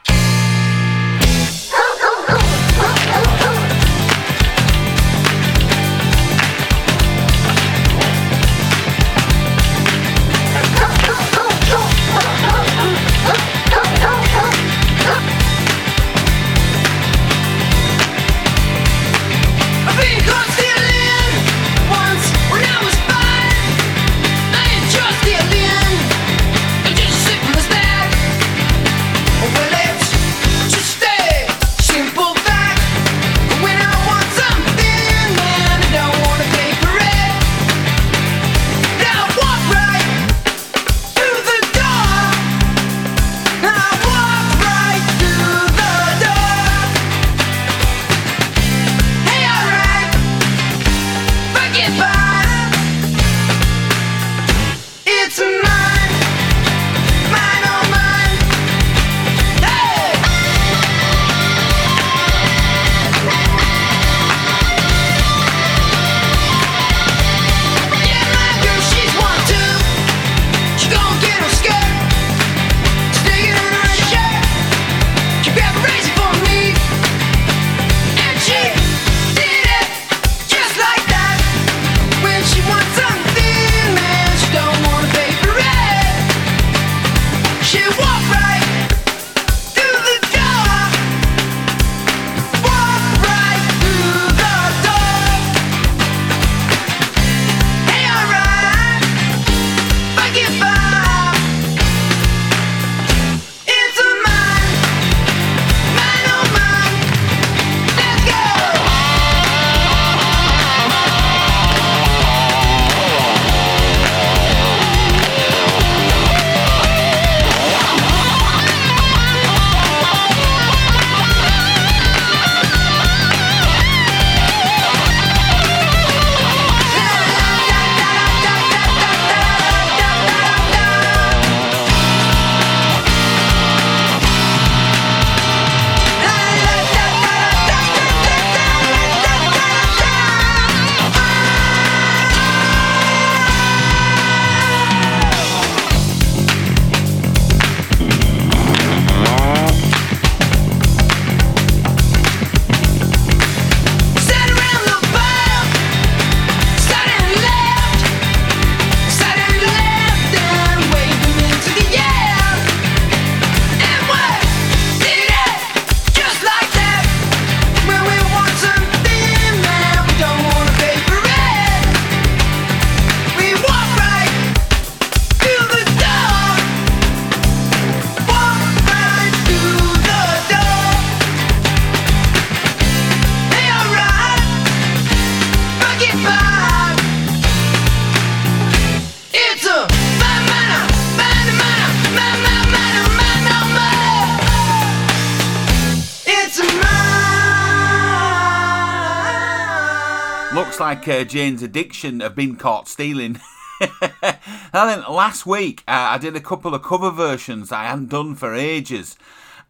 Uh, 201.14 201.24
Jane's 201.24 201.62
addiction 201.62 202.20
have 202.20 202.34
been 202.34 202.56
caught 202.56 202.88
stealing. 202.88 203.40
and 203.80 204.38
then 204.72 205.02
last 205.08 205.46
week, 205.46 205.82
uh, 205.86 205.92
I 205.92 206.18
did 206.18 206.36
a 206.36 206.40
couple 206.40 206.74
of 206.74 206.82
cover 206.82 207.10
versions 207.10 207.72
I 207.72 207.84
hadn't 207.84 208.10
done 208.10 208.34
for 208.34 208.54
ages. 208.54 209.16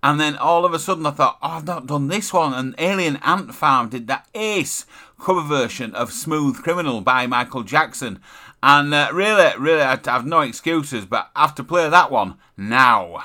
And 0.02 0.20
then 0.20 0.36
all 0.36 0.64
of 0.64 0.74
a 0.74 0.78
sudden, 0.78 1.06
I 1.06 1.10
thought, 1.10 1.38
oh, 1.42 1.48
I've 1.48 1.66
not 1.66 1.86
done 1.86 2.08
this 2.08 2.32
one. 2.32 2.52
And 2.52 2.74
Alien 2.78 3.16
Ant 3.16 3.54
Farm 3.54 3.88
did 3.88 4.06
that 4.06 4.26
ace 4.34 4.86
cover 5.18 5.42
version 5.42 5.94
of 5.94 6.12
Smooth 6.12 6.62
Criminal 6.62 7.00
by 7.00 7.26
Michael 7.26 7.62
Jackson. 7.62 8.20
And 8.62 8.92
uh, 8.92 9.10
really, 9.12 9.50
really, 9.58 9.82
I 9.82 9.98
have 10.04 10.26
no 10.26 10.40
excuses, 10.40 11.04
but 11.06 11.30
I 11.36 11.42
have 11.42 11.54
to 11.56 11.64
play 11.64 11.88
that 11.88 12.10
one 12.10 12.36
now. 12.56 13.24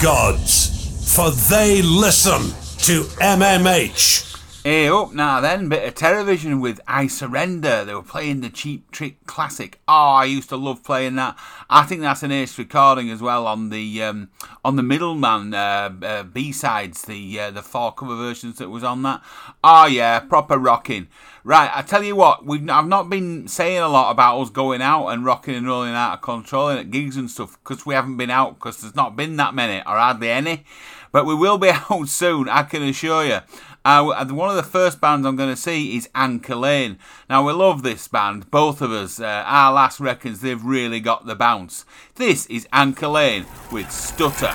Gods, 0.00 1.14
for 1.14 1.30
they 1.30 1.82
listen 1.82 2.40
to 2.86 3.02
MMH. 3.20 4.62
Hey 4.64 4.88
up 4.88 5.12
now 5.12 5.40
then, 5.42 5.68
bit 5.68 5.86
of 5.86 5.94
television 5.94 6.60
with 6.60 6.80
I 6.88 7.06
Surrender. 7.06 7.84
They 7.84 7.94
were 7.94 8.02
playing 8.02 8.40
the 8.40 8.48
Cheap 8.48 8.90
Trick 8.90 9.26
classic. 9.26 9.78
Oh, 9.86 9.92
I 9.92 10.24
used 10.24 10.48
to 10.50 10.56
love 10.56 10.82
playing 10.82 11.16
that. 11.16 11.36
I 11.72 11.84
think 11.84 12.00
that's 12.00 12.24
an 12.24 12.32
ace 12.32 12.58
recording 12.58 13.10
as 13.10 13.22
well 13.22 13.46
on 13.46 13.70
the 13.70 14.02
um, 14.02 14.30
on 14.64 14.74
the 14.74 14.82
Middleman 14.82 15.54
uh, 15.54 15.92
uh, 16.02 16.22
B 16.24 16.50
sides, 16.50 17.02
the 17.02 17.38
uh, 17.38 17.50
the 17.52 17.62
four 17.62 17.92
cover 17.92 18.16
versions 18.16 18.58
that 18.58 18.70
was 18.70 18.82
on 18.82 19.02
that. 19.02 19.22
Oh 19.62 19.86
yeah, 19.86 20.18
proper 20.18 20.58
rocking. 20.58 21.06
Right, 21.44 21.70
I 21.72 21.82
tell 21.82 22.02
you 22.02 22.16
what, 22.16 22.44
we've 22.44 22.68
I've 22.68 22.88
not 22.88 23.08
been 23.08 23.46
saying 23.46 23.78
a 23.78 23.88
lot 23.88 24.10
about 24.10 24.40
us 24.40 24.50
going 24.50 24.82
out 24.82 25.06
and 25.08 25.24
rocking 25.24 25.54
and 25.54 25.64
rolling 25.64 25.94
out 25.94 26.14
of 26.14 26.22
control 26.22 26.70
and 26.70 26.80
at 26.80 26.90
gigs 26.90 27.16
and 27.16 27.30
stuff 27.30 27.56
because 27.62 27.86
we 27.86 27.94
haven't 27.94 28.16
been 28.16 28.30
out 28.30 28.58
because 28.58 28.80
there's 28.80 28.96
not 28.96 29.14
been 29.14 29.36
that 29.36 29.54
many 29.54 29.78
or 29.78 29.96
hardly 29.96 30.28
any. 30.28 30.64
But 31.12 31.24
we 31.24 31.34
will 31.36 31.56
be 31.56 31.70
out 31.90 32.08
soon, 32.08 32.48
I 32.48 32.64
can 32.64 32.82
assure 32.82 33.24
you. 33.24 33.38
Uh, 33.82 34.26
one 34.30 34.50
of 34.50 34.56
the 34.56 34.62
first 34.62 35.00
bands 35.00 35.26
I'm 35.26 35.36
going 35.36 35.48
to 35.48 35.56
see 35.60 35.96
is 35.96 36.08
Anchor 36.14 36.54
Lane. 36.54 36.98
Now, 37.30 37.46
we 37.46 37.52
love 37.52 37.82
this 37.82 38.08
band, 38.08 38.50
both 38.50 38.82
of 38.82 38.92
us. 38.92 39.18
Uh, 39.18 39.44
our 39.46 39.72
last 39.72 40.00
reckons 40.00 40.40
they've 40.40 40.62
really 40.62 41.00
got 41.00 41.26
the 41.26 41.34
bounce. 41.34 41.86
This 42.16 42.46
is 42.46 42.68
Anchor 42.72 43.08
Lane 43.08 43.46
with 43.72 43.90
Stutter. 43.90 44.52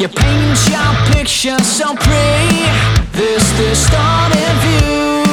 You. 0.00 0.08
Paint 0.08 0.58
your 0.68 1.14
picture 1.14 1.58
so 1.58 1.94
pretty. 1.94 2.64
This 3.12 3.44
distorted 3.58 4.54
view. 4.62 5.24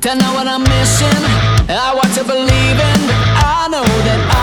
Don't 0.00 0.18
know 0.18 0.32
what 0.34 0.46
I'm 0.46 0.62
missing. 0.62 1.24
I 1.68 1.92
want 1.94 2.14
to 2.14 2.24
believe 2.24 2.78
in. 2.90 3.00
I 3.36 3.68
know 3.70 3.82
that 3.82 4.36
I. 4.36 4.39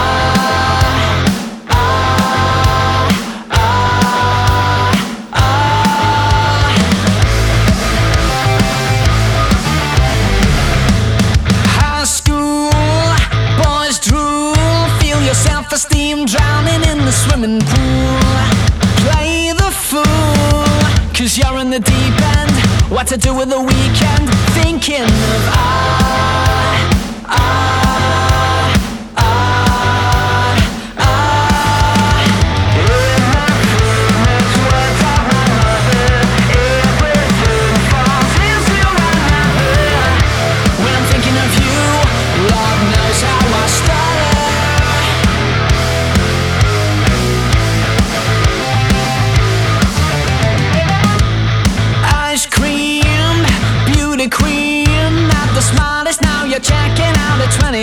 swimming 17.38 17.60
pool. 17.60 18.20
Play 19.06 19.54
the 19.54 19.70
fool, 19.72 20.04
cause 21.14 21.38
you're 21.38 21.60
in 21.60 21.70
the 21.70 21.80
deep 21.80 22.22
end. 22.38 22.52
What 22.92 23.08
to 23.08 23.18
do 23.18 23.34
with 23.36 23.50
the 23.50 23.60
weekend? 23.62 24.30
Thinking 24.58 25.04
of 25.04 25.44
I, 25.54 25.68
I, 27.26 27.40
I, 27.40 28.37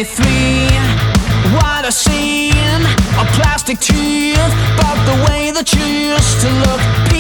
23. 0.05 1.55
What 1.57 1.87
a 1.87 1.93
scene, 1.93 2.53
a 2.53 3.25
plastic 3.37 3.79
teeth, 3.79 4.37
but 4.77 4.97
the 5.09 5.25
way 5.31 5.51
that 5.51 5.73
you 5.73 5.85
used 6.13 6.41
to 6.43 6.51
look, 6.69 7.14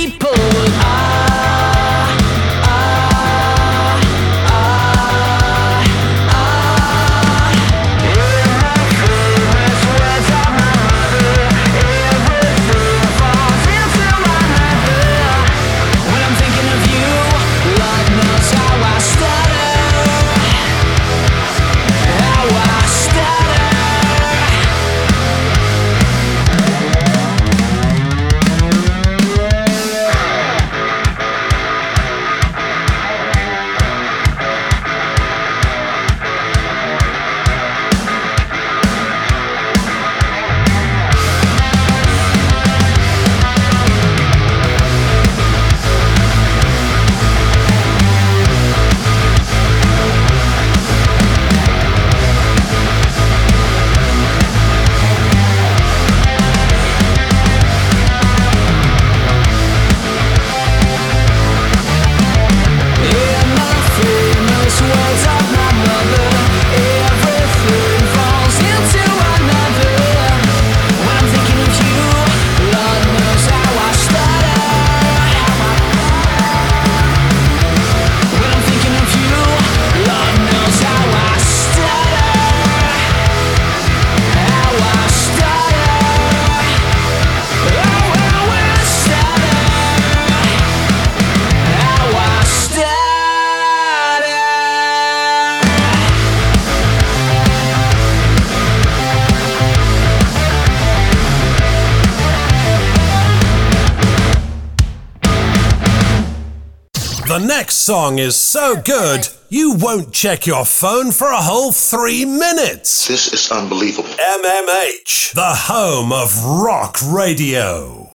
song 107.84 108.18
is 108.18 108.34
so 108.34 108.80
good, 108.80 109.28
you 109.50 109.74
won't 109.74 110.10
check 110.10 110.46
your 110.46 110.64
phone 110.64 111.12
for 111.12 111.28
a 111.28 111.36
whole 111.36 111.70
three 111.70 112.24
minutes. 112.24 113.06
This 113.06 113.30
is 113.30 113.52
unbelievable. 113.52 114.08
MMH, 114.08 115.34
the 115.34 115.52
home 115.54 116.10
of 116.10 116.42
rock 116.46 116.96
radio. 117.02 118.10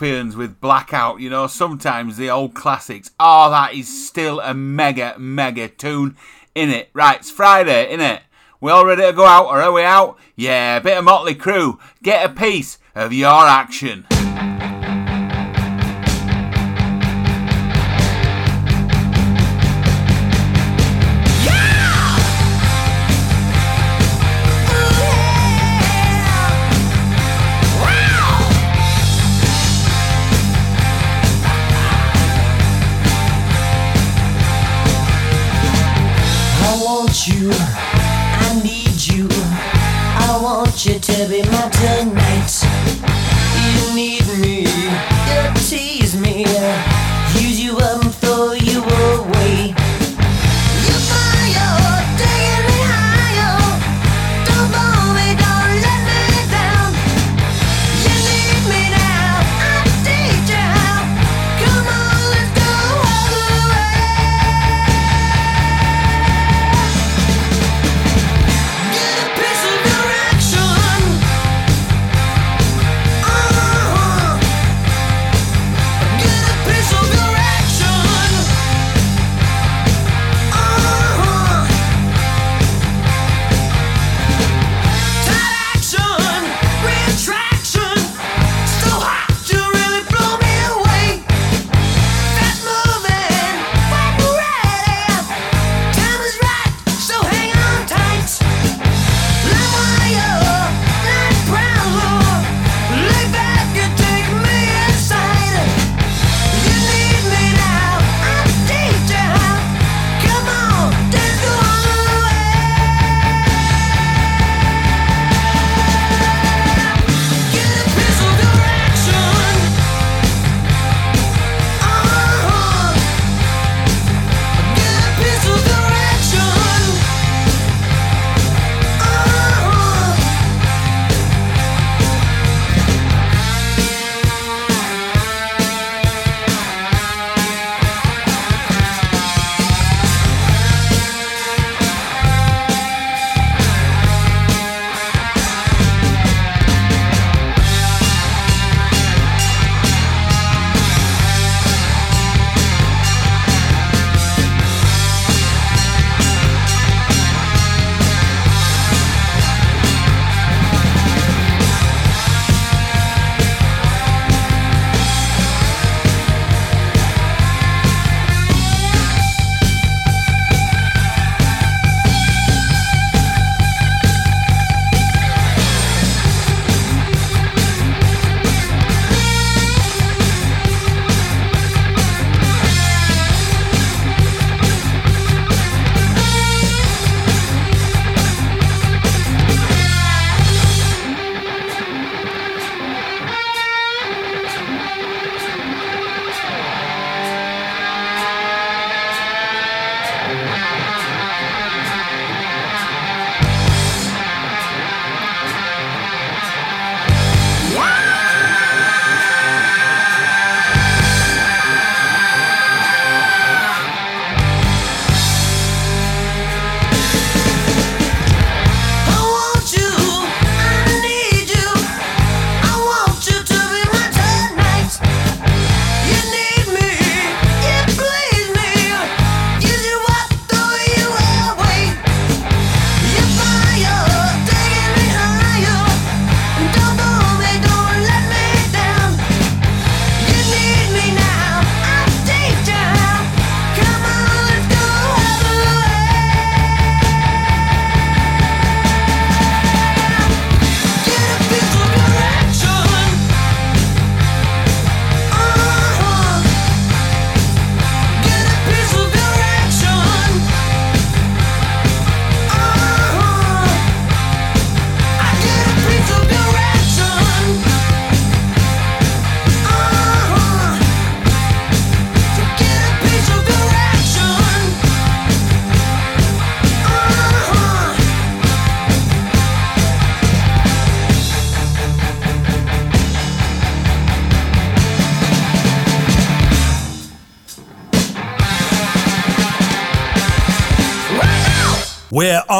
Scorpions 0.00 0.34
with 0.34 0.62
Blackout, 0.62 1.20
you 1.20 1.28
know, 1.28 1.46
sometimes 1.46 2.16
the 2.16 2.30
old 2.30 2.54
classics. 2.54 3.10
Oh, 3.20 3.50
that 3.50 3.74
is 3.74 4.08
still 4.08 4.40
a 4.40 4.54
mega, 4.54 5.14
mega 5.18 5.68
tune, 5.68 6.16
in 6.54 6.70
it. 6.70 6.88
Right, 6.94 7.18
it's 7.18 7.30
Friday, 7.30 7.92
in 7.92 8.00
it. 8.00 8.22
We 8.62 8.72
all 8.72 8.86
ready 8.86 9.02
to 9.02 9.12
go 9.12 9.26
out, 9.26 9.48
or 9.48 9.60
are 9.60 9.70
we 9.70 9.82
out? 9.82 10.16
Yeah, 10.36 10.78
bit 10.78 10.96
of 10.96 11.04
Motley 11.04 11.34
Crue. 11.34 11.78
Get 12.02 12.24
a 12.24 12.32
piece 12.32 12.78
of 12.94 13.12
your 13.12 13.46
action. 13.46 14.06
to 41.00 41.26
be 41.28 41.49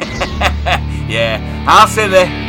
yeah, 1.10 1.66
I'll 1.68 1.88
see 1.88 2.08
there. 2.08 2.45